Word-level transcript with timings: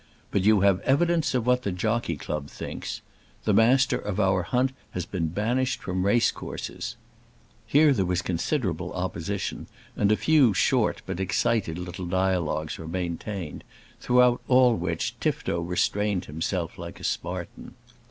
But 0.31 0.41
you 0.41 0.61
have 0.61 0.79
evidence 0.79 1.35
of 1.35 1.45
what 1.45 1.61
the 1.61 1.71
Jockey 1.71 2.15
Club 2.17 2.47
thinks. 2.49 3.01
The 3.43 3.53
Master 3.53 3.99
of 3.99 4.19
our 4.19 4.41
Hunt 4.41 4.71
has 4.97 5.05
been 5.05 5.27
banished 5.27 5.79
from 5.83 6.07
racecourses." 6.07 6.95
Here 7.67 7.93
there 7.93 8.07
was 8.07 8.23
considerable 8.23 8.93
opposition, 8.93 9.67
and 9.95 10.11
a 10.11 10.15
few 10.17 10.55
short 10.55 11.03
but 11.05 11.19
excited 11.19 11.77
little 11.77 12.07
dialogues 12.07 12.79
were 12.79 12.87
maintained; 12.87 13.63
throughout 13.99 14.41
all 14.47 14.73
which 14.75 15.13
Tifto 15.19 15.59
restrained 15.61 16.25
himself 16.25 16.79
like 16.79 16.99
a 16.99 17.03
Spartan. 17.03 17.75